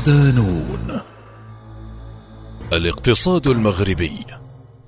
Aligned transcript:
صدانون 0.00 1.00
الاقتصاد 2.72 3.46
المغربي. 3.46 4.24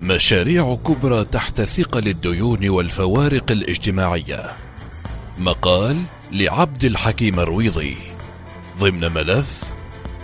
مشاريع 0.00 0.74
كبرى 0.74 1.24
تحت 1.24 1.60
ثقل 1.60 2.08
الديون 2.08 2.68
والفوارق 2.68 3.50
الاجتماعية. 3.50 4.56
مقال 5.38 6.02
لعبد 6.32 6.84
الحكيم 6.84 7.40
الرويضي. 7.40 7.96
ضمن 8.78 9.12
ملف 9.12 9.70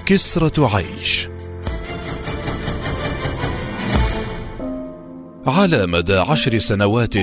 كسرة 0.07 0.77
عيش. 0.77 1.29
على 5.47 5.87
مدى 5.87 6.17
عشر 6.17 6.59
سنوات 6.59 7.15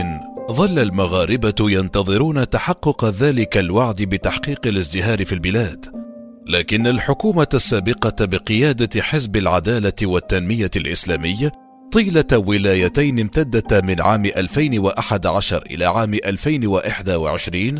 ظل 0.51 0.79
المغاربة 0.79 1.55
ينتظرون 1.59 2.49
تحقق 2.49 3.05
ذلك 3.05 3.57
الوعد 3.57 4.01
بتحقيق 4.01 4.67
الازدهار 4.67 5.25
في 5.25 5.33
البلاد. 5.33 6.04
لكن 6.47 6.87
الحكومة 6.87 7.47
السابقة 7.53 8.25
بقيادة 8.25 9.01
حزب 9.01 9.35
العدالة 9.35 9.93
والتنمية 10.03 10.71
الإسلامي 10.75 11.51
طيلة 11.91 12.25
ولايتين 12.33 13.19
امتدتا 13.19 13.81
من 13.81 14.01
عام 14.01 14.25
2011 14.25 15.63
إلى 15.71 15.85
عام 15.85 16.13
2021 16.13 17.79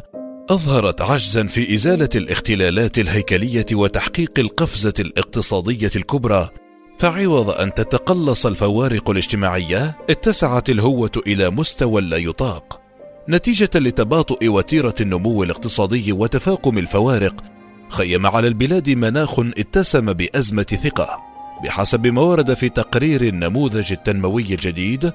أظهرت 0.50 1.02
عجزا 1.02 1.48
في 1.48 1.76
إزالة 1.76 2.10
الاختلالات 2.16 3.00
الهيكلية 3.00 3.66
وتحقيق 3.74 4.40
القفزة 4.40 4.94
الاقتصادية 5.00 5.92
الكبرى. 5.96 6.50
فعوض 6.98 7.50
أن 7.50 7.74
تتقلص 7.74 8.46
الفوارق 8.46 9.10
الاجتماعية 9.10 9.98
اتسعت 10.10 10.70
الهوة 10.70 11.12
إلى 11.28 11.50
مستوى 11.50 12.02
لا 12.02 12.18
يطاق. 12.18 12.82
نتيجة 13.30 13.70
لتباطؤ 13.76 14.48
وتيرة 14.48 14.94
النمو 15.02 15.44
الاقتصادي 15.44 16.12
وتفاقم 16.12 16.78
الفوارق 16.78 17.55
خيم 17.90 18.26
على 18.26 18.48
البلاد 18.48 18.90
مناخ 18.90 19.40
اتسم 19.40 20.14
بأزمة 20.14 20.64
ثقة. 20.64 21.26
بحسب 21.64 22.08
ما 22.08 22.22
ورد 22.22 22.54
في 22.54 22.70
تقرير 22.70 23.22
النموذج 23.22 23.92
التنموي 23.92 24.42
الجديد 24.42 25.14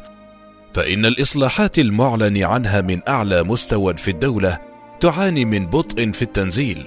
فإن 0.74 1.06
الإصلاحات 1.06 1.78
المعلن 1.78 2.42
عنها 2.42 2.80
من 2.80 3.00
أعلى 3.08 3.42
مستوى 3.42 3.96
في 3.96 4.10
الدولة 4.10 4.58
تعاني 5.00 5.44
من 5.44 5.66
بطء 5.66 6.10
في 6.10 6.22
التنزيل 6.22 6.82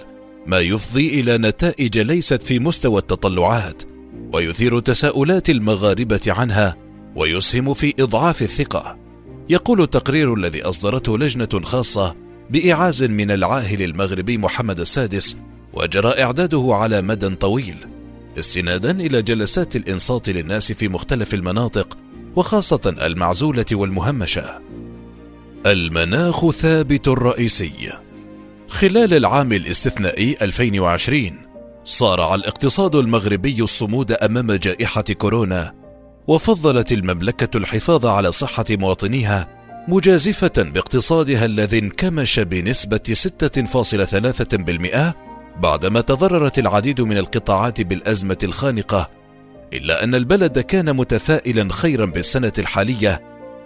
ما 0.46 0.60
يفضي 0.60 1.20
إلى 1.20 1.38
نتائج 1.38 2.00
ليست 2.00 2.44
في 2.44 2.60
مستوى 2.60 3.00
التطلعات 3.00 3.84
ويثير 4.34 4.80
تساؤلات 4.80 5.50
المغاربة 5.50 6.22
عنها 6.28 6.76
ويسهم 7.16 7.74
في 7.74 7.94
إضعاف 8.00 8.42
الثقة. 8.42 8.98
يقول 9.50 9.82
التقرير 9.82 10.34
الذي 10.34 10.62
أصدرته 10.62 11.18
لجنة 11.18 11.62
خاصة 11.64 12.16
بإعاز 12.50 13.04
من 13.04 13.32
العاهل 13.32 13.82
المغربي 13.82 14.38
محمد 14.38 14.80
السادس 14.80 15.38
وجرى 15.74 16.24
إعداده 16.24 16.68
على 16.70 17.02
مدى 17.02 17.36
طويل 17.36 17.78
استنادا 18.40 18.92
إلى 18.92 19.22
جلسات 19.22 19.76
الإنصات 19.76 20.30
للناس 20.30 20.72
في 20.72 20.88
مختلف 20.88 21.34
المناطق 21.34 21.98
وخاصة 22.36 22.96
المعزولة 23.02 23.66
والمهمشة. 23.72 24.62
المناخ 25.66 26.50
ثابت 26.50 27.08
رئيسي 27.08 27.94
خلال 28.68 29.14
العام 29.14 29.54
الاستثنائي 29.54 30.38
2020 30.42 31.32
صارع 31.86 32.36
الاقتصاد 32.36 32.96
المغربي 32.96 33.62
الصمود 33.62 34.12
أمام 34.12 34.52
جائحة 34.52 35.02
كورونا 35.02 35.74
وفضلت 36.28 36.92
المملكة 36.92 37.58
الحفاظ 37.58 38.06
على 38.06 38.32
صحة 38.32 38.66
مواطنيها 38.70 39.64
مجازفة 39.88 40.52
باقتصادها 40.58 41.46
الذي 41.46 41.80
انكمش 41.80 42.40
بنسبة 42.40 43.16
6.3% 43.44 45.23
بعدما 45.62 46.02
تضررت 46.02 46.60
العديد 46.60 47.02
من 47.02 47.18
القطاعات 47.18 47.82
بالأزمة 47.82 48.38
الخانقة 48.44 49.10
إلا 49.74 50.04
أن 50.04 50.16
البلد 50.16 50.60
كان 50.60 50.96
متفائلا 50.96 51.74
خيرا 51.74 52.06
بالسنة 52.06 52.54
الحالية 52.58 53.22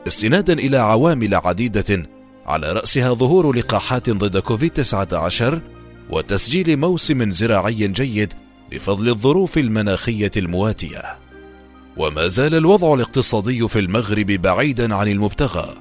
استنادا 0.08 0.54
إلى 0.54 0.78
عوامل 0.78 1.36
عديدة 1.36 2.10
على 2.46 2.72
رأسها 2.72 3.14
ظهور 3.14 3.56
لقاحات 3.56 4.10
ضد 4.10 4.38
كوفيد 4.38 4.72
19 4.72 5.62
وتسجيل 6.10 6.78
موسم 6.78 7.32
زراعي 7.32 7.88
جيد 7.88 8.34
بفضل 8.72 9.10
الظروف 9.10 9.58
المناخية 9.58 10.32
المواتية. 10.38 11.18
وما 11.98 12.28
زال 12.28 12.56
الوضع 12.56 12.94
الاقتصادي 12.94 13.68
في 13.68 13.80
المغرب 13.80 14.26
بعيدا 14.26 14.96
عن 14.96 15.08
المبتغى 15.08 15.74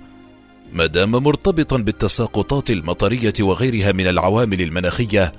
ما 0.72 0.86
دام 0.86 1.10
مرتبطا 1.10 1.76
بالتساقطات 1.76 2.70
المطرية 2.70 3.34
وغيرها 3.40 3.92
من 3.92 4.06
العوامل 4.06 4.62
المناخية 4.62 5.32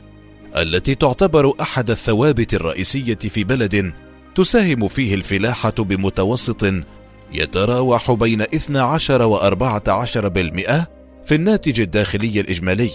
التي 0.62 0.95
تعتبر 0.95 1.53
أحد 1.62 1.90
الثوابت 1.90 2.53
الرئيسية 2.53 3.16
في 3.16 3.44
بلد 3.44 3.94
تساهم 4.35 4.88
فيه 4.88 5.16
الفلاحه 5.16 5.73
بمتوسط 5.79 6.73
يتراوح 7.34 8.12
بين 8.12 8.41
12 8.41 9.22
و 9.22 9.38
14% 9.38 10.88
في 11.25 11.35
الناتج 11.35 11.81
الداخلي 11.81 12.40
الإجمالي 12.40 12.90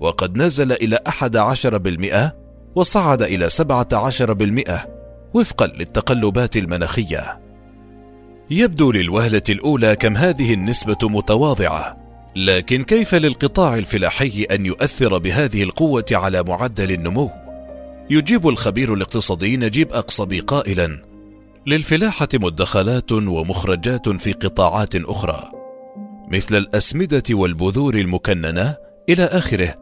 وقد 0.00 0.36
نزل 0.36 0.72
إلى 0.72 0.98
11% 1.08 2.32
وصعد 2.74 3.22
إلى 3.22 3.48
17% 3.50 4.88
وفقا 5.34 5.66
للتقلبات 5.66 6.56
المناخية. 6.56 7.40
يبدو 8.50 8.92
للوهلة 8.92 9.42
الأولى 9.48 9.96
كم 9.96 10.16
هذه 10.16 10.54
النسبة 10.54 10.98
متواضعة. 11.02 12.09
لكن 12.36 12.84
كيف 12.84 13.14
للقطاع 13.14 13.78
الفلاحي 13.78 14.42
أن 14.42 14.66
يؤثر 14.66 15.18
بهذه 15.18 15.62
القوة 15.62 16.04
على 16.12 16.42
معدل 16.42 16.90
النمو؟ 16.92 17.30
يجيب 18.10 18.48
الخبير 18.48 18.94
الاقتصادي 18.94 19.56
نجيب 19.56 19.92
اقصبي 19.92 20.40
قائلا 20.40 21.02
للفلاحة 21.66 22.28
مدخلات 22.34 23.12
ومخرجات 23.12 24.08
في 24.08 24.32
قطاعات 24.32 24.96
أخرى 24.96 25.50
مثل 26.32 26.56
الأسمدة 26.56 27.22
والبذور 27.30 27.94
المكننة 27.94 28.76
إلى 29.08 29.24
آخره. 29.24 29.74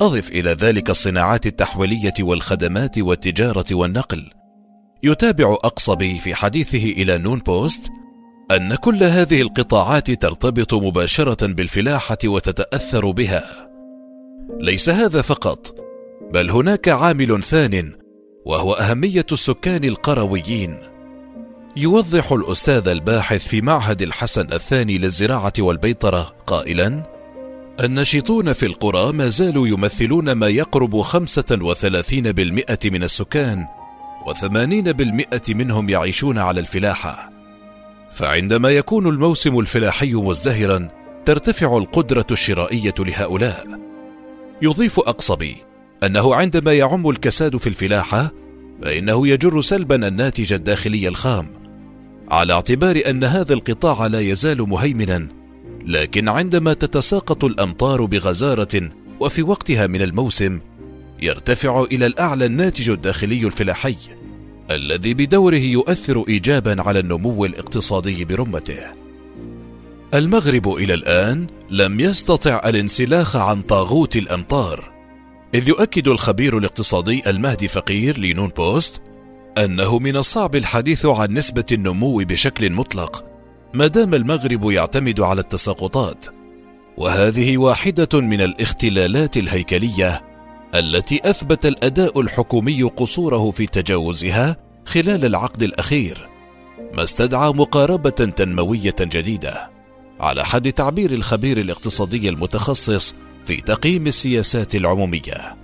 أضف 0.00 0.30
إلى 0.30 0.50
ذلك 0.50 0.90
الصناعات 0.90 1.46
التحويلية 1.46 2.14
والخدمات 2.20 2.98
والتجارة 2.98 3.66
والنقل. 3.72 4.30
يتابع 5.02 5.52
اقصبي 5.52 6.14
في 6.14 6.34
حديثه 6.34 6.84
إلى 6.84 7.18
نون 7.18 7.38
بوست 7.38 7.90
أن 8.50 8.74
كل 8.74 9.04
هذه 9.04 9.42
القطاعات 9.42 10.10
ترتبط 10.10 10.74
مباشرة 10.74 11.46
بالفلاحة 11.46 12.18
وتتأثر 12.24 13.10
بها. 13.10 13.70
ليس 14.60 14.90
هذا 14.90 15.22
فقط 15.22 15.74
بل 16.32 16.50
هناك 16.50 16.88
عامل 16.88 17.42
ثان 17.42 17.92
وهو 18.46 18.72
أهمية 18.72 19.26
السكان 19.32 19.84
القرويين. 19.84 20.78
يوضح 21.76 22.32
الأستاذ 22.32 22.88
الباحث 22.88 23.48
في 23.48 23.60
معهد 23.60 24.02
الحسن 24.02 24.52
الثاني 24.52 24.98
للزراعة 24.98 25.52
والبيطرة 25.58 26.34
قائلا 26.46 27.02
النشطون 27.80 28.52
في 28.52 28.66
القرى 28.66 29.12
ما 29.12 29.28
زالوا 29.28 29.68
يمثلون 29.68 30.32
ما 30.32 30.48
يقرب 30.48 31.02
35% 31.02 32.90
من 32.90 33.02
السكان 33.02 33.66
و80% 34.26 35.50
منهم 35.50 35.88
يعيشون 35.88 36.38
على 36.38 36.60
الفلاحة. 36.60 37.37
فعندما 38.18 38.70
يكون 38.70 39.06
الموسم 39.06 39.58
الفلاحي 39.58 40.14
مزدهرا 40.14 40.88
ترتفع 41.26 41.76
القدرة 41.76 42.26
الشرائية 42.30 42.94
لهؤلاء. 42.98 43.66
يضيف 44.62 44.98
أقصبي 44.98 45.56
أنه 46.04 46.34
عندما 46.34 46.72
يعم 46.72 47.10
الكساد 47.10 47.56
في 47.56 47.66
الفلاحة 47.66 48.32
فإنه 48.82 49.28
يجر 49.28 49.60
سلبا 49.60 50.08
الناتج 50.08 50.52
الداخلي 50.52 51.08
الخام، 51.08 51.46
على 52.30 52.52
اعتبار 52.52 53.02
أن 53.06 53.24
هذا 53.24 53.54
القطاع 53.54 54.06
لا 54.06 54.20
يزال 54.20 54.68
مهيمنا، 54.68 55.28
لكن 55.86 56.28
عندما 56.28 56.72
تتساقط 56.72 57.44
الأمطار 57.44 58.04
بغزارة 58.04 58.90
وفي 59.20 59.42
وقتها 59.42 59.86
من 59.86 60.02
الموسم 60.02 60.60
يرتفع 61.22 61.82
إلى 61.82 62.06
الأعلى 62.06 62.46
الناتج 62.46 62.90
الداخلي 62.90 63.46
الفلاحي 63.46 63.96
الذي 64.70 65.14
بدوره 65.14 65.56
يؤثر 65.56 66.24
ايجابا 66.28 66.82
على 66.82 66.98
النمو 66.98 67.44
الاقتصادي 67.44 68.24
برمته. 68.24 68.80
المغرب 70.14 70.68
إلى 70.74 70.94
الآن 70.94 71.46
لم 71.70 72.00
يستطع 72.00 72.60
الانسلاخ 72.66 73.36
عن 73.36 73.62
طاغوت 73.62 74.16
الأمطار 74.16 74.92
إذ 75.54 75.68
يؤكد 75.68 76.08
الخبير 76.08 76.58
الاقتصادي 76.58 77.30
المهدي 77.30 77.68
فقير 77.68 78.18
لنون 78.18 78.48
بوست 78.48 79.02
أنه 79.58 79.98
من 79.98 80.16
الصعب 80.16 80.56
الحديث 80.56 81.06
عن 81.06 81.34
نسبة 81.34 81.64
النمو 81.72 82.16
بشكل 82.16 82.72
مطلق 82.72 83.24
ما 83.74 83.86
دام 83.86 84.14
المغرب 84.14 84.70
يعتمد 84.70 85.20
على 85.20 85.40
التساقطات. 85.40 86.26
وهذه 86.96 87.58
واحدة 87.58 88.20
من 88.20 88.40
الاختلالات 88.40 89.36
الهيكلية 89.36 90.27
التي 90.74 91.20
أثبت 91.24 91.66
الأداء 91.66 92.20
الحكومي 92.20 92.82
قصوره 92.82 93.50
في 93.50 93.66
تجاوزها 93.66 94.56
خلال 94.86 95.24
العقد 95.24 95.62
الأخير 95.62 96.28
ما 96.94 97.02
استدعى 97.02 97.52
مقاربة 97.52 98.10
تنموية 98.10 98.94
جديدة 99.00 99.70
على 100.20 100.44
حد 100.44 100.72
تعبير 100.72 101.12
الخبير 101.12 101.60
الاقتصادي 101.60 102.28
المتخصص 102.28 103.14
في 103.44 103.60
تقييم 103.60 104.06
السياسات 104.06 104.74
العمومية. 104.74 105.56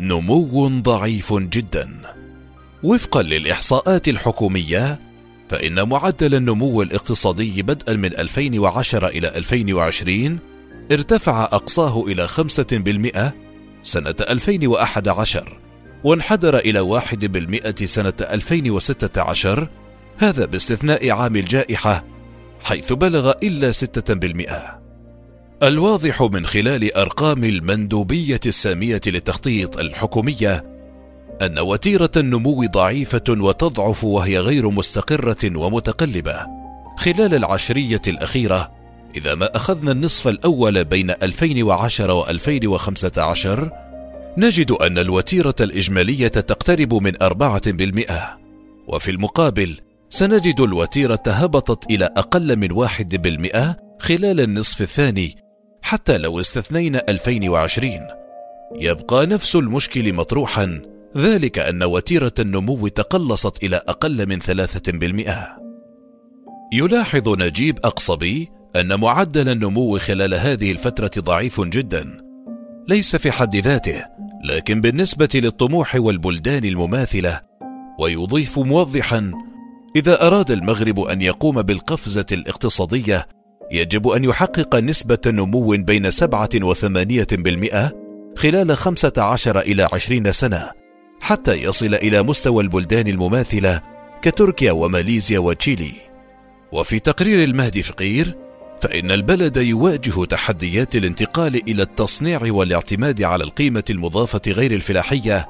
نمو 0.00 0.68
ضعيف 0.68 1.34
جدا. 1.34 1.90
وفقا 2.82 3.22
للإحصاءات 3.22 4.08
الحكومية 4.08 5.00
فإن 5.48 5.88
معدل 5.88 6.34
النمو 6.34 6.82
الاقتصادي 6.82 7.62
بدءا 7.62 7.94
من 7.94 8.14
2010 8.18 9.06
إلى 9.08 9.28
2020 9.28 10.38
ارتفع 10.92 11.44
أقصاه 11.44 12.04
إلى 12.06 12.28
5% 12.28 13.43
سنة 13.84 14.14
2011 14.20 15.58
وانحدر 16.04 16.58
إلى 16.58 17.00
1% 17.00 17.84
سنة 17.84 18.12
2016 18.20 19.68
هذا 20.18 20.46
باستثناء 20.46 21.10
عام 21.10 21.36
الجائحة 21.36 22.04
حيث 22.62 22.92
بلغ 22.92 23.32
إلا 23.42 23.72
6%. 23.72 24.84
الواضح 25.62 26.22
من 26.22 26.46
خلال 26.46 26.94
أرقام 26.96 27.44
المندوبية 27.44 28.40
السامية 28.46 29.00
للتخطيط 29.06 29.78
الحكومية 29.78 30.64
أن 31.42 31.58
وتيرة 31.58 32.10
النمو 32.16 32.64
ضعيفة 32.64 33.24
وتضعف 33.28 34.04
وهي 34.04 34.38
غير 34.38 34.70
مستقرة 34.70 35.58
ومتقلبة 35.58 36.46
خلال 36.96 37.34
العشرية 37.34 38.02
الأخيرة 38.08 38.73
إذا 39.16 39.34
ما 39.34 39.56
أخذنا 39.56 39.92
النصف 39.92 40.28
الأول 40.28 40.84
بين 40.84 41.10
2010 41.10 42.12
و 42.12 42.26
2015 42.26 43.70
نجد 44.38 44.70
أن 44.70 44.98
الوتيرة 44.98 45.54
الإجمالية 45.60 46.28
تقترب 46.28 46.94
من 46.94 47.12
4% 47.16 48.12
وفي 48.88 49.10
المقابل 49.10 49.80
سنجد 50.10 50.60
الوتيرة 50.60 51.22
هبطت 51.26 51.90
إلى 51.90 52.04
أقل 52.04 52.56
من 52.56 52.86
1% 52.86 52.88
خلال 53.98 54.40
النصف 54.40 54.80
الثاني 54.80 55.36
حتى 55.82 56.18
لو 56.18 56.40
استثنينا 56.40 57.02
2020 57.08 57.90
يبقى 58.80 59.26
نفس 59.26 59.56
المشكل 59.56 60.12
مطروحا 60.12 60.82
ذلك 61.16 61.58
أن 61.58 61.82
وتيرة 61.82 62.32
النمو 62.38 62.88
تقلصت 62.88 63.64
إلى 63.64 63.76
أقل 63.76 64.28
من 64.28 64.40
3%. 64.40 65.64
يلاحظ 66.72 67.28
نجيب 67.28 67.78
أقصبي 67.78 68.53
أن 68.76 69.00
معدل 69.00 69.48
النمو 69.48 69.98
خلال 69.98 70.34
هذه 70.34 70.72
الفترة 70.72 71.10
ضعيف 71.18 71.60
جدا. 71.60 72.18
ليس 72.88 73.16
في 73.16 73.30
حد 73.30 73.56
ذاته 73.56 74.04
لكن 74.44 74.80
بالنسبة 74.80 75.28
للطموح 75.34 75.94
والبلدان 75.94 76.64
المماثلة 76.64 77.40
ويضيف 78.00 78.58
موضحا 78.58 79.32
إذا 79.96 80.26
أراد 80.26 80.50
المغرب 80.50 81.00
أن 81.00 81.22
يقوم 81.22 81.62
بالقفزة 81.62 82.26
الاقتصادية 82.32 83.28
يجب 83.72 84.08
أن 84.08 84.24
يحقق 84.24 84.76
نسبة 84.76 85.18
نمو 85.26 85.70
بين 85.70 86.10
سبعة 86.10 86.48
وثمانية 86.62 87.26
بالمئة 87.32 87.92
خلال 88.36 88.76
خمسة 88.76 89.12
عشر 89.18 89.60
إلى 89.60 89.88
عشرين 89.92 90.32
سنة 90.32 90.70
حتى 91.20 91.52
يصل 91.52 91.94
إلى 91.94 92.22
مستوى 92.22 92.62
البلدان 92.62 93.08
المماثلة 93.08 93.82
كتركيا 94.22 94.72
وماليزيا 94.72 95.38
وتشيلي. 95.38 95.92
وفي 96.72 96.98
تقرير 96.98 97.44
المهدي 97.44 97.82
فقير 97.82 98.43
فإن 98.80 99.10
البلد 99.10 99.56
يواجه 99.56 100.24
تحديات 100.24 100.96
الانتقال 100.96 101.68
إلى 101.68 101.82
التصنيع 101.82 102.40
والاعتماد 102.42 103.22
على 103.22 103.44
القيمة 103.44 103.84
المضافة 103.90 104.40
غير 104.48 104.72
الفلاحية 104.72 105.48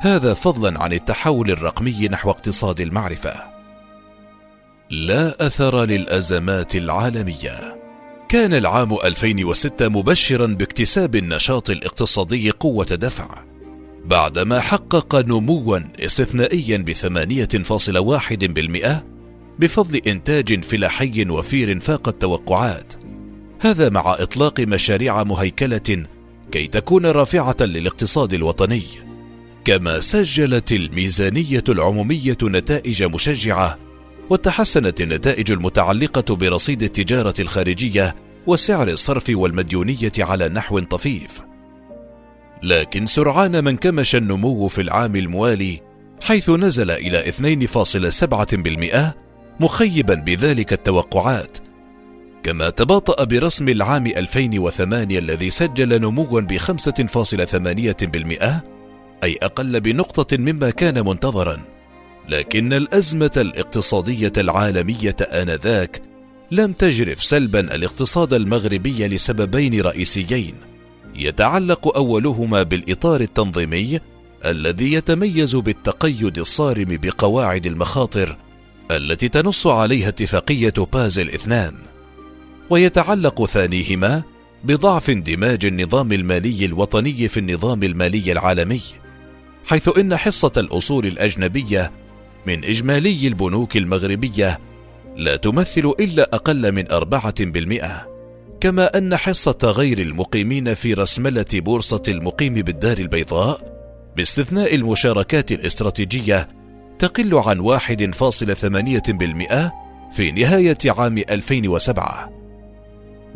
هذا 0.00 0.34
فضلا 0.34 0.82
عن 0.82 0.92
التحول 0.92 1.50
الرقمي 1.50 2.08
نحو 2.08 2.30
اقتصاد 2.30 2.80
المعرفة. 2.80 3.34
لا 4.90 5.46
أثر 5.46 5.84
للأزمات 5.84 6.76
العالمية. 6.76 7.80
كان 8.28 8.54
العام 8.54 8.94
2006 9.04 9.88
مبشرا 9.88 10.46
باكتساب 10.46 11.16
النشاط 11.16 11.70
الاقتصادي 11.70 12.50
قوة 12.50 12.84
دفع. 12.84 13.44
بعدما 14.04 14.60
حقق 14.60 15.16
نموا 15.16 15.80
استثنائيا 15.98 16.76
بثمانية 16.76 17.44
فاصلة 17.44 18.00
واحد 18.00 18.44
بالمئة 18.44 19.13
بفضل 19.58 20.00
إنتاج 20.06 20.64
فلاحي 20.64 21.24
وفير 21.28 21.80
فاق 21.80 22.08
التوقعات 22.08 22.92
هذا 23.60 23.88
مع 23.88 24.16
إطلاق 24.18 24.60
مشاريع 24.60 25.24
مهيكلة 25.24 26.06
كي 26.52 26.66
تكون 26.66 27.06
رافعة 27.06 27.56
للاقتصاد 27.60 28.34
الوطني 28.34 28.82
كما 29.64 30.00
سجلت 30.00 30.72
الميزانية 30.72 31.64
العمومية 31.68 32.36
نتائج 32.42 33.02
مشجعة 33.02 33.78
وتحسنت 34.30 35.00
النتائج 35.00 35.52
المتعلقة 35.52 36.36
برصيد 36.36 36.82
التجارة 36.82 37.34
الخارجية 37.40 38.14
وسعر 38.46 38.88
الصرف 38.88 39.24
والمديونية 39.30 40.12
على 40.18 40.48
نحو 40.48 40.78
طفيف. 40.78 41.42
لكن 42.62 43.06
سرعان 43.06 43.58
ما 43.58 43.70
انكمش 43.70 44.16
النمو 44.16 44.68
في 44.68 44.80
العام 44.80 45.16
الموالي 45.16 45.80
حيث 46.22 46.50
نزل 46.50 46.90
إلى 46.90 47.32
2.7% 47.32 49.23
مخيبا 49.60 50.14
بذلك 50.14 50.72
التوقعات. 50.72 51.58
كما 52.42 52.70
تباطأ 52.70 53.24
برسم 53.24 53.68
العام 53.68 54.06
2008 54.06 55.18
الذي 55.18 55.50
سجل 55.50 56.00
نموا 56.00 56.40
ب 56.40 56.56
5.8% 56.56 58.62
أي 59.24 59.38
أقل 59.42 59.80
بنقطة 59.80 60.36
مما 60.36 60.70
كان 60.70 61.06
منتظرا. 61.06 61.60
لكن 62.28 62.72
الأزمة 62.72 63.30
الاقتصادية 63.36 64.32
العالمية 64.38 65.16
آنذاك 65.20 66.02
لم 66.50 66.72
تجرف 66.72 67.24
سلبا 67.24 67.60
الاقتصاد 67.60 68.32
المغربي 68.32 69.08
لسببين 69.08 69.80
رئيسيين 69.80 70.54
يتعلق 71.16 71.96
أولهما 71.96 72.62
بالإطار 72.62 73.20
التنظيمي 73.20 74.00
الذي 74.44 74.92
يتميز 74.92 75.56
بالتقيد 75.56 76.38
الصارم 76.38 76.98
بقواعد 77.02 77.66
المخاطر 77.66 78.38
التي 78.90 79.28
تنص 79.28 79.66
عليها 79.66 80.08
اتفاقية 80.08 80.74
بازل 80.92 81.30
اثنان 81.30 81.74
ويتعلق 82.70 83.44
ثانيهما 83.44 84.22
بضعف 84.64 85.10
اندماج 85.10 85.66
النظام 85.66 86.12
المالي 86.12 86.64
الوطني 86.64 87.28
في 87.28 87.40
النظام 87.40 87.82
المالي 87.82 88.32
العالمي 88.32 88.80
حيث 89.66 89.98
إن 89.98 90.16
حصة 90.16 90.52
الأصول 90.56 91.06
الأجنبية 91.06 91.92
من 92.46 92.64
إجمالي 92.64 93.28
البنوك 93.28 93.76
المغربية 93.76 94.60
لا 95.16 95.36
تمثل 95.36 95.94
إلا 96.00 96.34
أقل 96.34 96.72
من 96.72 96.92
أربعة 96.92 97.44
بالمئة 97.44 98.08
كما 98.60 98.98
أن 98.98 99.16
حصة 99.16 99.58
غير 99.62 99.98
المقيمين 99.98 100.74
في 100.74 100.94
رسملة 100.94 101.46
بورصة 101.52 102.02
المقيم 102.08 102.54
بالدار 102.54 102.98
البيضاء 102.98 103.74
باستثناء 104.16 104.74
المشاركات 104.74 105.52
الاستراتيجية 105.52 106.48
تقل 107.04 107.34
عن 107.34 107.60
واحد 107.60 108.14
فاصل 108.14 108.56
ثمانية 108.56 109.02
بالمئة 109.08 109.72
في 110.12 110.32
نهاية 110.32 110.78
عام 110.86 111.18
2007 111.18 112.32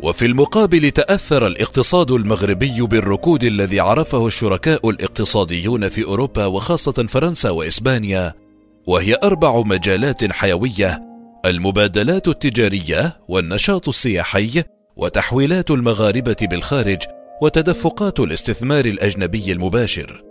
وفي 0.01 0.25
المقابل 0.25 0.91
تأثر 0.91 1.47
الاقتصاد 1.47 2.11
المغربي 2.11 2.81
بالركود 2.81 3.43
الذي 3.43 3.79
عرفه 3.79 4.27
الشركاء 4.27 4.89
الاقتصاديون 4.89 5.89
في 5.89 6.03
أوروبا 6.03 6.45
وخاصة 6.45 6.91
فرنسا 6.91 7.49
وإسبانيا 7.49 8.33
وهي 8.87 9.17
أربع 9.23 9.61
مجالات 9.61 10.31
حيوية 10.31 11.03
المبادلات 11.45 12.27
التجارية 12.27 13.19
والنشاط 13.27 13.87
السياحي 13.87 14.63
وتحويلات 14.97 15.71
المغاربة 15.71 16.37
بالخارج 16.41 16.99
وتدفقات 17.41 18.19
الاستثمار 18.19 18.85
الأجنبي 18.85 19.51
المباشر. 19.51 20.28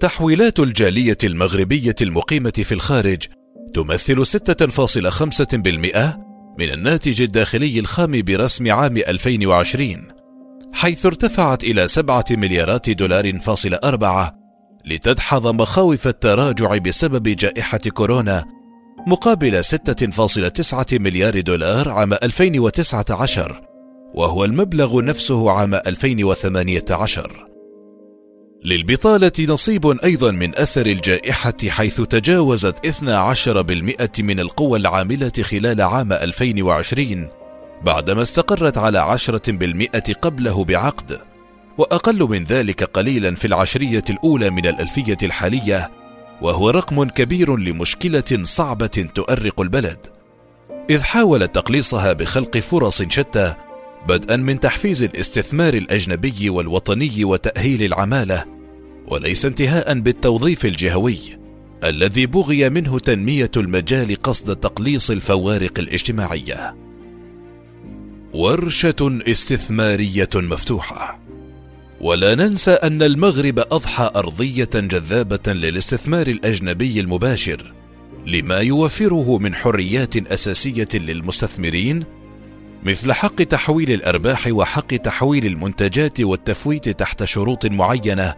تحويلات 0.00 0.60
الجالية 0.60 1.16
المغربية 1.24 1.94
المقيمة 2.02 2.50
في 2.50 2.72
الخارج 2.72 3.22
تمثل 3.74 4.26
6.5% 4.26 6.18
من 6.58 6.70
الناتج 6.70 7.22
الداخلي 7.22 7.78
الخام 7.78 8.22
برسم 8.22 8.72
عام 8.72 8.96
2020 8.96 10.08
حيث 10.72 11.06
ارتفعت 11.06 11.64
إلى 11.64 11.88
7 11.88 12.24
مليارات 12.30 12.90
دولار 12.90 13.38
فاصل 13.38 13.74
أربعة 13.74 14.34
لتدحض 14.86 15.46
مخاوف 15.46 16.08
التراجع 16.08 16.76
بسبب 16.76 17.28
جائحة 17.28 17.78
كورونا 17.78 18.44
مقابل 19.06 19.64
6.9 19.64 20.84
مليار 20.92 21.40
دولار 21.40 21.90
عام 21.90 22.12
2019 22.12 23.60
وهو 24.14 24.44
المبلغ 24.44 25.02
نفسه 25.02 25.50
عام 25.50 25.74
2018 25.74 27.49
للبطالة 28.64 29.32
نصيب 29.40 29.86
أيضا 30.04 30.30
من 30.30 30.58
أثر 30.58 30.86
الجائحة 30.86 31.54
حيث 31.68 32.00
تجاوزت 32.00 32.86
12% 32.86 34.20
من 34.22 34.40
القوى 34.40 34.78
العاملة 34.78 35.32
خلال 35.42 35.82
عام 35.82 36.12
2020 36.12 37.28
بعدما 37.84 38.22
استقرت 38.22 38.78
على 38.78 38.98
10% 38.98 40.12
قبله 40.12 40.64
بعقد. 40.64 41.20
وأقل 41.78 42.22
من 42.22 42.44
ذلك 42.44 42.84
قليلا 42.84 43.34
في 43.34 43.44
العشرية 43.44 44.04
الأولى 44.10 44.50
من 44.50 44.66
الألفية 44.66 45.18
الحالية 45.22 45.90
وهو 46.42 46.70
رقم 46.70 47.04
كبير 47.04 47.56
لمشكلة 47.56 48.42
صعبة 48.42 49.06
تؤرق 49.14 49.60
البلد. 49.60 50.06
إذ 50.90 51.02
حاول 51.02 51.48
تقليصها 51.48 52.12
بخلق 52.12 52.58
فرص 52.58 53.02
شتى 53.02 53.54
بدءا 54.08 54.36
من 54.36 54.60
تحفيز 54.60 55.02
الاستثمار 55.02 55.74
الأجنبي 55.74 56.50
والوطني 56.50 57.24
وتأهيل 57.24 57.82
العمالة 57.82 58.44
وليس 59.08 59.46
انتهاء 59.46 59.98
بالتوظيف 59.98 60.66
الجهوي 60.66 61.18
الذي 61.84 62.26
بغي 62.26 62.70
منه 62.70 62.98
تنمية 62.98 63.50
المجال 63.56 64.22
قصد 64.22 64.56
تقليص 64.56 65.10
الفوارق 65.10 65.78
الاجتماعية. 65.78 66.76
ورشة 68.32 69.20
استثمارية 69.28 70.28
مفتوحة. 70.34 71.20
ولا 72.00 72.34
ننسى 72.34 72.70
أن 72.70 73.02
المغرب 73.02 73.58
أضحى 73.58 74.10
أرضية 74.16 74.70
جذابة 74.74 75.52
للاستثمار 75.52 76.26
الأجنبي 76.26 77.00
المباشر 77.00 77.74
لما 78.26 78.56
يوفره 78.56 79.38
من 79.38 79.54
حريات 79.54 80.16
أساسية 80.16 80.88
للمستثمرين 80.94 82.04
مثل 82.82 83.12
حق 83.12 83.34
تحويل 83.34 83.90
الأرباح 83.90 84.46
وحق 84.46 84.86
تحويل 84.86 85.46
المنتجات 85.46 86.20
والتفويت 86.20 86.88
تحت 86.88 87.24
شروط 87.24 87.66
معينة. 87.66 88.34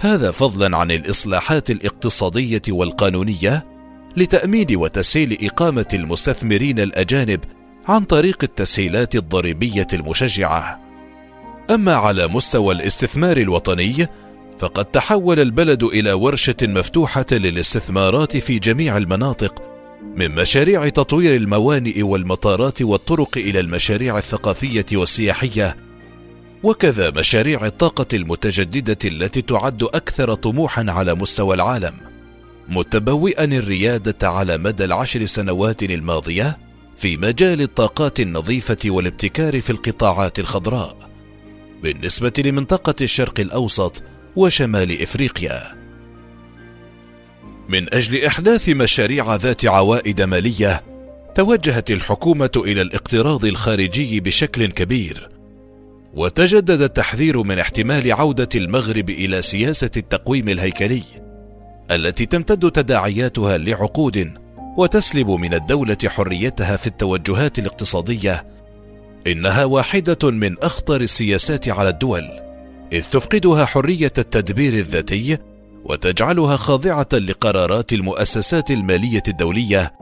هذا 0.00 0.30
فضلا 0.30 0.76
عن 0.76 0.90
الإصلاحات 0.90 1.70
الاقتصادية 1.70 2.62
والقانونية 2.68 3.66
لتأمين 4.16 4.76
وتسهيل 4.76 5.38
إقامة 5.42 5.86
المستثمرين 5.94 6.80
الأجانب 6.80 7.40
عن 7.88 8.04
طريق 8.04 8.38
التسهيلات 8.42 9.16
الضريبية 9.16 9.86
المشجعة. 9.92 10.80
أما 11.70 11.94
على 11.94 12.28
مستوى 12.28 12.74
الاستثمار 12.74 13.36
الوطني 13.36 14.06
فقد 14.58 14.84
تحول 14.84 15.40
البلد 15.40 15.82
إلى 15.82 16.12
ورشة 16.12 16.56
مفتوحة 16.62 17.26
للاستثمارات 17.32 18.36
في 18.36 18.58
جميع 18.58 18.96
المناطق 18.96 19.71
من 20.02 20.34
مشاريع 20.34 20.88
تطوير 20.88 21.36
الموانئ 21.36 22.02
والمطارات 22.02 22.82
والطرق 22.82 23.38
إلى 23.38 23.60
المشاريع 23.60 24.18
الثقافية 24.18 24.86
والسياحية 24.92 25.76
وكذا 26.62 27.10
مشاريع 27.10 27.66
الطاقة 27.66 28.06
المتجددة 28.12 28.98
التي 29.04 29.42
تعد 29.42 29.82
أكثر 29.82 30.34
طموحا 30.34 30.84
على 30.88 31.14
مستوى 31.14 31.54
العالم. 31.54 31.94
متبوئا 32.68 33.44
الريادة 33.44 34.28
على 34.28 34.58
مدى 34.58 34.84
العشر 34.84 35.24
سنوات 35.24 35.82
الماضية 35.82 36.58
في 36.96 37.16
مجال 37.16 37.62
الطاقات 37.62 38.20
النظيفة 38.20 38.78
والابتكار 38.86 39.60
في 39.60 39.70
القطاعات 39.70 40.38
الخضراء 40.38 41.10
بالنسبة 41.82 42.32
لمنطقة 42.38 42.94
الشرق 43.00 43.40
الأوسط 43.40 44.02
وشمال 44.36 45.02
إفريقيا. 45.02 45.81
من 47.72 47.94
أجل 47.94 48.24
إحداث 48.24 48.68
مشاريع 48.68 49.36
ذات 49.36 49.66
عوائد 49.66 50.22
مالية 50.22 50.82
توجهت 51.34 51.90
الحكومة 51.90 52.50
إلى 52.56 52.82
الاقتراض 52.82 53.44
الخارجي 53.44 54.20
بشكل 54.20 54.66
كبير 54.66 55.28
وتجدد 56.14 56.80
التحذير 56.80 57.42
من 57.42 57.58
احتمال 57.58 58.12
عودة 58.12 58.48
المغرب 58.54 59.10
إلى 59.10 59.42
سياسة 59.42 59.90
التقويم 59.96 60.48
الهيكلي 60.48 61.02
التي 61.90 62.26
تمتد 62.26 62.70
تداعياتها 62.70 63.58
لعقود 63.58 64.32
وتسلب 64.78 65.30
من 65.30 65.54
الدولة 65.54 65.98
حريتها 66.06 66.76
في 66.76 66.86
التوجهات 66.86 67.58
الاقتصادية. 67.58 68.46
إنها 69.26 69.64
واحدة 69.64 70.30
من 70.30 70.58
أخطر 70.58 71.00
السياسات 71.00 71.68
على 71.68 71.88
الدول 71.88 72.24
إذ 72.92 73.02
تفقدها 73.10 73.64
حرية 73.64 74.12
التدبير 74.18 74.72
الذاتي 74.72 75.38
وتجعلها 75.84 76.56
خاضعة 76.56 77.08
لقرارات 77.12 77.92
المؤسسات 77.92 78.70
المالية 78.70 79.22
الدولية 79.28 79.92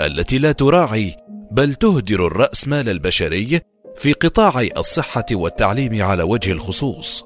التي 0.00 0.38
لا 0.38 0.52
تراعي 0.52 1.16
بل 1.50 1.74
تهدر 1.74 2.26
الرأس 2.26 2.68
مال 2.68 2.88
البشري 2.88 3.60
في 3.96 4.12
قطاعي 4.12 4.70
الصحة 4.76 5.24
والتعليم 5.32 6.02
على 6.02 6.22
وجه 6.22 6.52
الخصوص. 6.52 7.24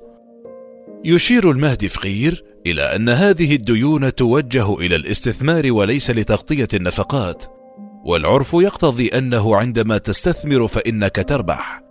يشير 1.05 1.51
المهدي 1.51 1.89
فقير 1.89 2.45
إلى 2.67 2.83
أن 2.83 3.09
هذه 3.09 3.55
الديون 3.55 4.15
توجه 4.15 4.75
إلى 4.75 4.97
الاستثمار 4.97 5.73
وليس 5.73 6.11
لتغطية 6.11 6.69
النفقات 6.75 7.45
والعرف 8.05 8.53
يقتضي 8.55 9.09
أنه 9.09 9.57
عندما 9.57 9.99
تستثمر 9.99 10.67
فإنك 10.67 11.25
تربح. 11.29 11.83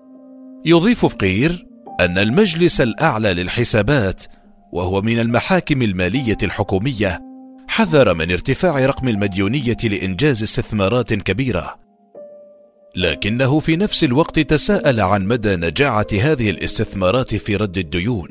يضيف 0.65 1.05
فقير 1.05 1.65
أن 1.99 2.17
المجلس 2.17 2.81
الأعلى 2.81 3.33
للحسابات 3.33 4.23
وهو 4.71 5.01
من 5.01 5.19
المحاكم 5.19 5.81
المالية 5.81 6.37
الحكومية 6.43 7.19
حذر 7.67 8.13
من 8.13 8.31
ارتفاع 8.31 8.85
رقم 8.85 9.07
المديونية 9.07 9.77
لإنجاز 9.83 10.43
استثمارات 10.43 11.13
كبيرة. 11.13 11.79
لكنه 12.95 13.59
في 13.59 13.75
نفس 13.75 14.03
الوقت 14.03 14.39
تساءل 14.39 14.99
عن 14.99 15.25
مدى 15.25 15.55
نجاعة 15.55 16.07
هذه 16.13 16.49
الاستثمارات 16.49 17.35
في 17.35 17.55
رد 17.55 17.77
الديون. 17.77 18.29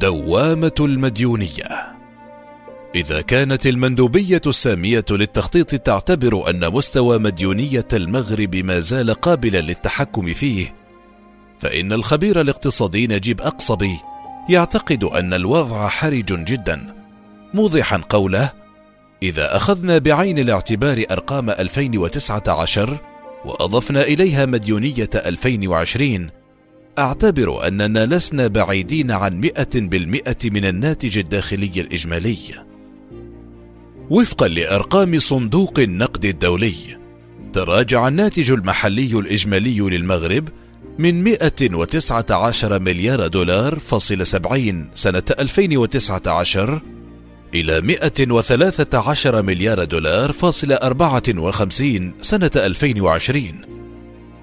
دوامة 0.00 0.74
المديونية. 0.80 1.92
إذا 2.94 3.20
كانت 3.20 3.66
المندوبية 3.66 4.40
السامية 4.46 5.04
للتخطيط 5.10 5.74
تعتبر 5.74 6.50
أن 6.50 6.72
مستوى 6.72 7.18
مديونية 7.18 7.88
المغرب 7.92 8.56
ما 8.56 8.78
زال 8.78 9.14
قابلا 9.14 9.60
للتحكم 9.60 10.32
فيه 10.32 10.74
فإن 11.58 11.92
الخبير 11.92 12.40
الاقتصادي 12.40 13.06
نجيب 13.06 13.40
أقصبي 13.40 13.98
يعتقد 14.48 15.04
أن 15.04 15.34
الوضع 15.34 15.88
حرج 15.88 16.44
جدا. 16.44 16.94
موضحا 17.54 17.96
قوله 18.08 18.52
إذا 19.22 19.56
أخذنا 19.56 19.98
بعين 19.98 20.38
الاعتبار 20.38 21.04
أرقام 21.10 21.50
2019 21.50 22.98
وأضفنا 23.44 24.02
إليها 24.02 24.46
مديونية 24.46 25.08
2020 25.14 26.30
أعتبر 26.98 27.66
أننا 27.66 28.06
لسنا 28.06 28.46
بعيدين 28.46 29.10
عن 29.10 29.40
100 29.40 29.66
بالمئة 29.74 30.36
من 30.44 30.64
الناتج 30.64 31.18
الداخلي 31.18 31.72
الإجمالي. 31.76 32.36
وفقا 34.10 34.48
لأرقام 34.48 35.18
صندوق 35.18 35.78
النقد 35.78 36.24
الدولي 36.24 36.74
تراجع 37.52 38.08
الناتج 38.08 38.50
المحلي 38.50 39.18
الإجمالي 39.18 39.80
للمغرب 39.80 40.48
من 40.98 41.24
119 41.24 42.78
مليار 42.78 43.26
دولار 43.26 43.78
فاصل 43.78 44.26
70 44.26 44.90
سنة 44.94 45.22
2019 45.40 46.82
إلى 47.54 47.80
113 47.80 49.42
مليار 49.42 49.84
دولار 49.84 50.32
فاصل 50.32 50.72
54 50.72 52.14
سنة 52.20 52.50
2020 52.56 53.44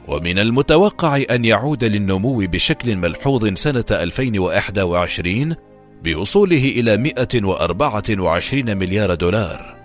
ومن 0.08 0.40
المتوقع 0.40 1.24
أن 1.32 1.46
يعود 1.46 1.84
للنمو 1.84 2.38
بشكل 2.38 2.96
ملحوظ 2.96 3.54
سنة 3.54 3.86
2021 3.92 5.56
بوصوله 6.04 6.66
إلى 6.66 6.98
124 6.98 8.78
مليار 8.78 9.14
دولار. 9.14 9.76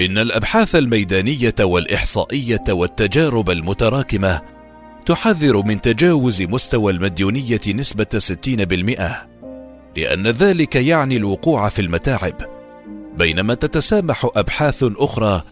إن 0.00 0.18
الأبحاث 0.18 0.74
الميدانية 0.74 1.54
والإحصائية 1.60 2.64
والتجارب 2.68 3.50
المتراكمة 3.50 4.53
تحذر 5.06 5.62
من 5.62 5.80
تجاوز 5.80 6.42
مستوى 6.42 6.92
المديونية 6.92 7.60
نسبة 7.68 8.06
60% 8.18 9.26
لأن 9.96 10.26
ذلك 10.26 10.76
يعني 10.76 11.16
الوقوع 11.16 11.68
في 11.68 11.82
المتاعب 11.82 12.34
بينما 13.18 13.54
تتسامح 13.54 14.30
أبحاث 14.36 14.84
أخرى 14.96 15.42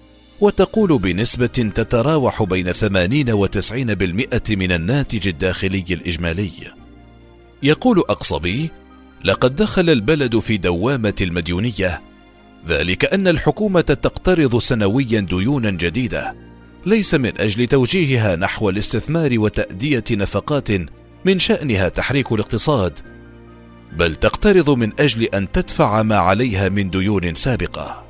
وتقول 0.40 0.98
بنسبة 0.98 1.46
تتراوح 1.46 2.42
بين 2.42 2.72
80 2.72 3.30
و 3.30 3.46
90% 3.46 4.50
من 4.50 4.72
الناتج 4.72 5.28
الداخلي 5.28 5.84
الإجمالي. 5.90 6.50
يقول 7.62 7.98
أقصبي: 7.98 8.70
لقد 9.24 9.56
دخل 9.56 9.90
البلد 9.90 10.38
في 10.38 10.56
دوامة 10.56 11.14
المديونية، 11.20 12.02
ذلك 12.68 13.04
أن 13.04 13.28
الحكومة 13.28 13.80
تقترض 13.80 14.58
سنويا 14.58 15.20
ديونا 15.20 15.70
جديدة، 15.70 16.34
ليس 16.86 17.14
من 17.14 17.40
أجل 17.40 17.66
توجيهها 17.66 18.36
نحو 18.36 18.70
الاستثمار 18.70 19.38
وتأدية 19.38 20.04
نفقات 20.10 20.68
من 21.24 21.38
شأنها 21.38 21.88
تحريك 21.88 22.32
الاقتصاد 22.32 22.98
بل 23.92 24.14
تقترض 24.14 24.70
من 24.70 24.92
أجل 25.00 25.24
أن 25.24 25.52
تدفع 25.52 26.02
ما 26.02 26.16
عليها 26.16 26.68
من 26.68 26.90
ديون 26.90 27.34
سابقة. 27.34 28.04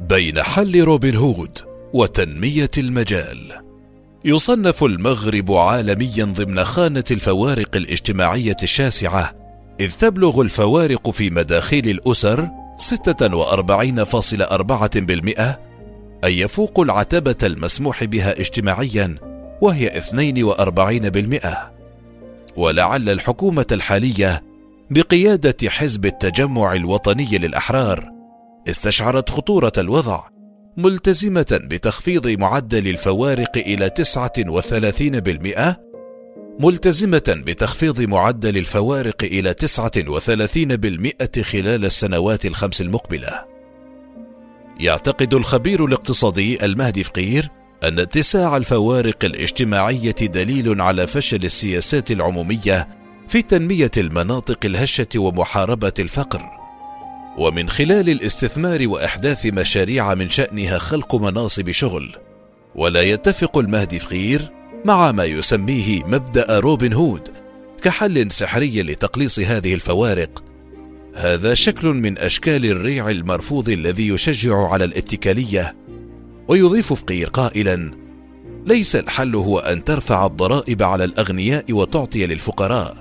بين 0.00 0.42
حل 0.42 0.80
روبن 0.80 1.16
هود 1.16 1.58
وتنمية 1.92 2.70
المجال 2.78 3.52
يصنف 4.24 4.84
المغرب 4.84 5.52
عالميا 5.52 6.24
ضمن 6.24 6.64
خانة 6.64 7.04
الفوارق 7.10 7.76
الاجتماعية 7.76 8.56
الشاسعة 8.62 9.34
إذ 9.80 9.92
تبلغ 9.92 10.40
الفوارق 10.40 11.10
في 11.10 11.30
مداخيل 11.30 11.88
الأسر 11.88 12.48
46.4% 12.78 15.67
أي 16.24 16.38
يفوق 16.38 16.80
العتبة 16.80 17.36
المسموح 17.42 18.04
بها 18.04 18.40
اجتماعيا 18.40 19.16
وهي 19.60 20.00
42% 20.00 21.56
ولعل 22.56 23.08
الحكومة 23.08 23.66
الحالية 23.72 24.42
بقيادة 24.90 25.70
حزب 25.70 26.06
التجمع 26.06 26.72
الوطني 26.74 27.38
للأحرار 27.38 28.12
استشعرت 28.68 29.30
خطورة 29.30 29.72
الوضع 29.78 30.28
ملتزمة 30.76 31.58
بتخفيض 31.70 32.26
معدل 32.26 32.88
الفوارق 32.88 33.56
إلى 33.56 33.90
39% 35.76 35.88
ملتزمة 36.60 37.42
بتخفيض 37.46 38.00
معدل 38.00 38.56
الفوارق 38.56 39.22
إلى 39.22 39.54
39% 39.54 41.42
خلال 41.42 41.84
السنوات 41.84 42.46
الخمس 42.46 42.80
المقبلة. 42.80 43.57
يعتقد 44.78 45.34
الخبير 45.34 45.84
الاقتصادي 45.84 46.64
المهدي 46.64 47.04
فقير 47.04 47.48
أن 47.84 47.98
اتساع 47.98 48.56
الفوارق 48.56 49.24
الاجتماعية 49.24 50.14
دليل 50.20 50.80
على 50.80 51.06
فشل 51.06 51.44
السياسات 51.44 52.10
العمومية 52.10 52.88
في 53.28 53.42
تنمية 53.42 53.90
المناطق 53.96 54.58
الهشة 54.64 55.08
ومحاربة 55.16 55.92
الفقر. 55.98 56.42
ومن 57.38 57.68
خلال 57.68 58.10
الاستثمار 58.10 58.88
وإحداث 58.88 59.46
مشاريع 59.46 60.14
من 60.14 60.28
شأنها 60.28 60.78
خلق 60.78 61.14
مناصب 61.14 61.70
شغل. 61.70 62.16
ولا 62.74 63.02
يتفق 63.02 63.58
المهدي 63.58 63.98
فقير 63.98 64.52
مع 64.84 65.12
ما 65.12 65.24
يسميه 65.24 66.04
مبدأ 66.04 66.58
روبن 66.58 66.92
هود 66.92 67.28
كحل 67.82 68.30
سحري 68.30 68.82
لتقليص 68.82 69.38
هذه 69.38 69.74
الفوارق 69.74 70.47
هذا 71.14 71.54
شكل 71.54 71.88
من 71.88 72.18
أشكال 72.18 72.66
الريع 72.66 73.10
المرفوض 73.10 73.68
الذي 73.68 74.08
يشجع 74.08 74.68
على 74.68 74.84
الاتكالية 74.84 75.76
ويضيف 76.48 76.92
فقير 76.92 77.28
قائلا 77.28 77.92
ليس 78.66 78.96
الحل 78.96 79.34
هو 79.34 79.58
أن 79.58 79.84
ترفع 79.84 80.26
الضرائب 80.26 80.82
على 80.82 81.04
الأغنياء 81.04 81.72
وتعطي 81.72 82.26
للفقراء. 82.26 82.96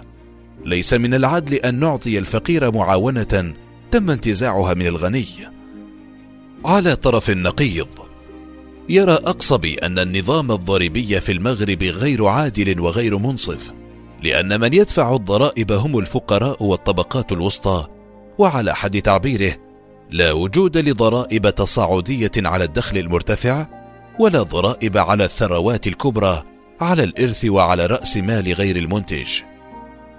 ليس 0.65 0.93
من 0.93 1.13
العدل 1.13 1.53
أن 1.53 1.79
نعطي 1.79 2.17
الفقير 2.17 2.71
معاونة 2.71 3.53
تم 3.91 4.09
انتزاعها 4.09 4.73
من 4.73 4.87
الغني. 4.87 5.25
على 6.65 6.95
طرف 6.95 7.29
النقيض 7.29 7.87
يرى 8.89 9.13
أقصبي 9.13 9.75
أن 9.75 9.99
النظام 9.99 10.51
الضريبي 10.51 11.21
في 11.21 11.31
المغرب 11.31 11.83
غير 11.83 12.25
عادل 12.25 12.79
وغير 12.79 13.17
منصف 13.17 13.73
لأن 14.23 14.59
من 14.59 14.73
يدفع 14.73 15.15
الضرائب 15.15 15.71
هم 15.71 15.99
الفقراء 15.99 16.63
والطبقات 16.63 17.31
الوسطى. 17.31 17.96
وعلى 18.37 18.75
حد 18.75 19.01
تعبيره 19.01 19.55
لا 20.11 20.31
وجود 20.31 20.77
لضرائب 20.77 21.49
تصاعدية 21.49 22.31
على 22.37 22.63
الدخل 22.63 22.97
المرتفع 22.97 23.67
ولا 24.19 24.43
ضرائب 24.43 24.97
على 24.97 25.23
الثروات 25.23 25.87
الكبرى 25.87 26.43
على 26.81 27.03
الإرث 27.03 27.45
وعلى 27.45 27.85
رأس 27.85 28.17
مال 28.17 28.53
غير 28.53 28.75
المنتج. 28.75 29.41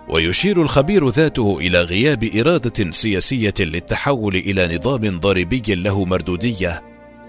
ويشير 0.08 0.62
الخبير 0.62 1.08
ذاته 1.08 1.58
إلى 1.60 1.82
غياب 1.82 2.24
إرادة 2.24 2.90
سياسية 2.90 3.54
للتحول 3.60 4.36
إلى 4.36 4.76
نظام 4.76 5.20
ضريبي 5.20 5.74
له 5.74 6.04
مردودية 6.04 6.82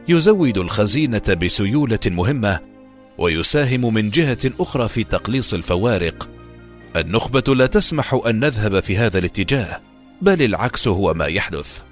يزود 0.08 0.58
الخزينة 0.58 1.38
بسيولة 1.42 2.00
مهمة 2.06 2.60
ويساهم 3.18 3.94
من 3.94 4.10
جهة 4.10 4.52
أخرى 4.60 4.88
في 4.88 5.04
تقليص 5.04 5.54
الفوارق. 5.54 6.30
النخبة 6.96 7.56
لا 7.56 7.66
تسمح 7.66 8.22
أن 8.28 8.40
نذهب 8.40 8.80
في 8.80 8.98
هذا 8.98 9.20
الاتجاه. 9.20 9.89
بل 10.22 10.42
العكس 10.42 10.88
هو 10.88 11.14
ما 11.14 11.26
يحدث. 11.26 11.84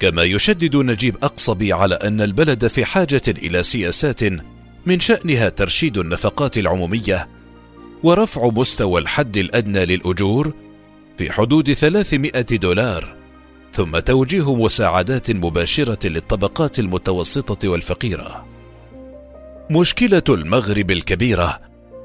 كما 0.00 0.22
يشدد 0.22 0.76
نجيب 0.76 1.16
أقصبي 1.22 1.72
على 1.72 1.94
أن 1.94 2.20
البلد 2.20 2.66
في 2.66 2.84
حاجة 2.84 3.22
إلى 3.28 3.62
سياسات 3.62 4.20
من 4.86 5.00
شأنها 5.00 5.48
ترشيد 5.48 5.98
النفقات 5.98 6.58
العمومية 6.58 7.28
ورفع 8.02 8.48
مستوى 8.48 9.00
الحد 9.00 9.36
الأدنى 9.36 9.84
للأجور 9.84 10.54
في 11.16 11.32
حدود 11.32 11.72
300 11.72 12.42
دولار 12.42 13.16
ثم 13.72 13.98
توجيه 13.98 14.54
مساعدات 14.54 15.30
مباشرة 15.30 16.08
للطبقات 16.08 16.78
المتوسطة 16.78 17.68
والفقيرة. 17.68 18.46
مشكلة 19.70 20.22
المغرب 20.28 20.90
الكبيرة 20.90 21.60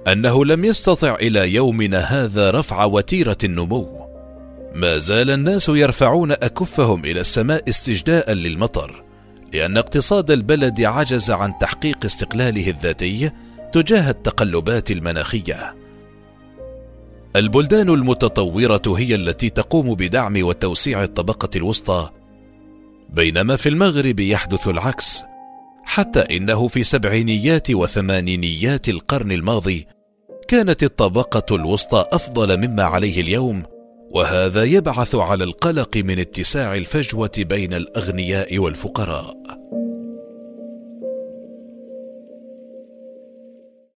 أنه 0.07 0.45
لم 0.45 0.65
يستطع 0.65 1.15
إلى 1.15 1.53
يومنا 1.53 1.99
هذا 1.99 2.51
رفع 2.51 2.83
وتيرة 2.85 3.37
النمو. 3.43 4.08
ما 4.75 4.97
زال 4.97 5.29
الناس 5.29 5.69
يرفعون 5.69 6.31
أكفهم 6.31 7.05
إلى 7.05 7.19
السماء 7.19 7.69
استجداء 7.69 8.31
للمطر 8.31 9.03
لأن 9.53 9.77
اقتصاد 9.77 10.31
البلد 10.31 10.81
عجز 10.81 11.31
عن 11.31 11.57
تحقيق 11.57 12.05
استقلاله 12.05 12.69
الذاتي 12.69 13.31
تجاه 13.71 14.09
التقلبات 14.09 14.91
المناخية. 14.91 15.75
البلدان 17.35 17.89
المتطورة 17.89 18.81
هي 18.87 19.15
التي 19.15 19.49
تقوم 19.49 19.95
بدعم 19.95 20.43
وتوسيع 20.43 21.03
الطبقة 21.03 21.49
الوسطى، 21.55 22.09
بينما 23.09 23.55
في 23.55 23.69
المغرب 23.69 24.19
يحدث 24.19 24.67
العكس، 24.67 25.23
حتى 25.83 26.19
إنه 26.19 26.67
في 26.67 26.83
سبعينيات 26.83 27.71
وثمانينيات 27.71 28.89
القرن 28.89 29.31
الماضي 29.31 29.87
كانت 30.47 30.83
الطبقة 30.83 31.55
الوسطى 31.55 32.05
أفضل 32.11 32.67
مما 32.67 32.83
عليه 32.83 33.21
اليوم، 33.21 33.63
وهذا 34.11 34.63
يبعث 34.63 35.15
على 35.15 35.43
القلق 35.43 35.97
من 35.97 36.19
اتساع 36.19 36.75
الفجوة 36.75 37.31
بين 37.37 37.73
الأغنياء 37.73 38.59
والفقراء. 38.59 39.58